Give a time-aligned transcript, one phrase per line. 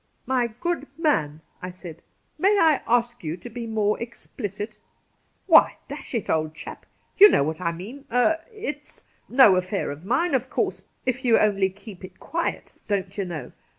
[0.35, 4.77] 'My good man,' I said, * may I ask you to be more explicit V'
[5.45, 6.87] Why, dash it aU, old chap!
[7.19, 8.39] you know what I mean— er.
[8.51, 13.25] It's no affair of mine, of course, if you only keep it quiet, don't you
[13.25, 13.51] know.